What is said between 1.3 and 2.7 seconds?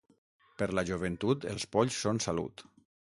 els polls són salut.